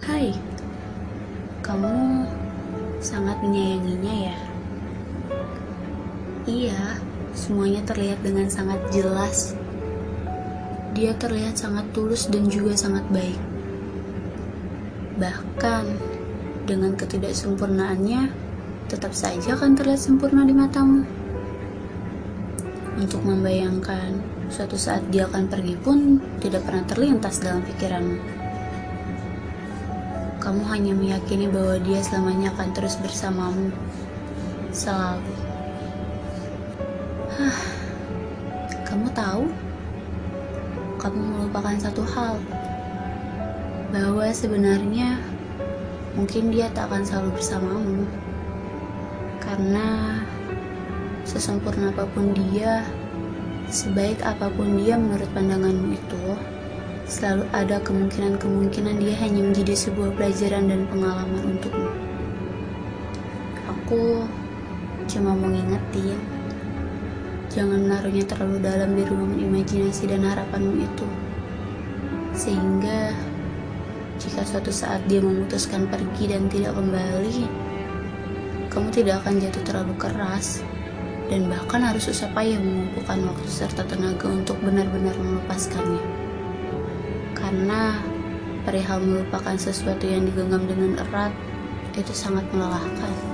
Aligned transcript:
Hai, 0.00 0.32
kamu 1.60 2.24
sangat 3.04 3.36
menyayanginya 3.44 4.32
ya? 4.32 4.38
Iya, 6.48 6.96
semuanya 7.36 7.84
terlihat 7.84 8.24
dengan 8.24 8.48
sangat 8.48 8.80
jelas. 8.96 9.52
Dia 10.96 11.12
terlihat 11.20 11.60
sangat 11.60 11.84
tulus 11.92 12.32
dan 12.32 12.48
juga 12.48 12.80
sangat 12.80 13.04
baik. 13.12 13.36
Bahkan, 15.20 15.84
dengan 16.64 16.96
ketidaksempurnaannya, 16.96 18.32
tetap 18.88 19.12
saja 19.12 19.52
akan 19.52 19.76
terlihat 19.76 20.00
sempurna 20.00 20.48
di 20.48 20.56
matamu. 20.56 21.04
Untuk 22.96 23.20
membayangkan 23.20 24.16
suatu 24.48 24.80
saat 24.80 25.04
dia 25.12 25.28
akan 25.28 25.44
pergi 25.44 25.76
pun 25.76 26.16
tidak 26.40 26.64
pernah 26.64 26.88
terlintas 26.88 27.44
dalam 27.44 27.60
pikiranmu. 27.68 28.39
Kamu 30.50 30.66
hanya 30.66 30.90
meyakini 30.98 31.46
bahwa 31.46 31.78
dia 31.78 32.02
selamanya 32.02 32.50
akan 32.50 32.74
terus 32.74 32.98
bersamamu. 32.98 33.70
Selalu. 34.74 35.30
Hah. 37.38 37.58
Kamu 38.82 39.06
tahu? 39.14 39.46
Kamu 40.98 41.18
melupakan 41.22 41.78
satu 41.78 42.02
hal. 42.02 42.34
Bahwa 43.94 44.26
sebenarnya 44.34 45.22
mungkin 46.18 46.50
dia 46.50 46.66
tak 46.74 46.90
akan 46.90 47.06
selalu 47.06 47.30
bersamamu. 47.38 48.02
Karena 49.38 50.18
sesempurna 51.30 51.94
apa 51.94 52.10
pun 52.10 52.34
dia, 52.34 52.82
sebaik 53.70 54.18
apa 54.26 54.50
pun 54.50 54.82
dia 54.82 54.98
menurut 54.98 55.30
pandanganmu 55.30 55.94
itu, 55.94 56.26
selalu 57.10 57.42
ada 57.50 57.82
kemungkinan-kemungkinan 57.82 59.02
dia 59.02 59.18
hanya 59.18 59.42
menjadi 59.42 59.74
sebuah 59.74 60.14
pelajaran 60.14 60.70
dan 60.70 60.86
pengalaman 60.86 61.42
untukmu. 61.58 61.90
Aku 63.66 64.22
cuma 65.10 65.34
mau 65.34 65.50
ngingetin, 65.50 66.22
jangan 67.50 67.82
menaruhnya 67.82 68.22
terlalu 68.30 68.62
dalam 68.62 68.94
di 68.94 69.02
ruangan 69.02 69.42
imajinasi 69.42 70.06
dan 70.06 70.22
harapanmu 70.22 70.86
itu. 70.86 71.08
Sehingga 72.30 73.10
jika 74.22 74.46
suatu 74.46 74.70
saat 74.70 75.02
dia 75.10 75.18
memutuskan 75.18 75.90
pergi 75.90 76.30
dan 76.30 76.46
tidak 76.46 76.78
kembali, 76.78 77.42
kamu 78.70 78.88
tidak 78.94 79.26
akan 79.26 79.42
jatuh 79.42 79.62
terlalu 79.66 79.94
keras 79.98 80.62
dan 81.26 81.50
bahkan 81.50 81.82
harus 81.82 82.06
susah 82.06 82.30
payah 82.30 82.62
mengumpulkan 82.62 83.18
waktu 83.26 83.50
serta 83.50 83.82
tenaga 83.82 84.30
untuk 84.30 84.62
benar-benar 84.62 85.18
melepaskannya. 85.18 86.29
Karena 87.50 87.98
perihal 88.62 89.02
melupakan 89.02 89.58
sesuatu 89.58 90.06
yang 90.06 90.22
digenggam 90.22 90.70
dengan 90.70 91.02
erat 91.02 91.34
itu 91.98 92.14
sangat 92.14 92.46
melelahkan. 92.54 93.29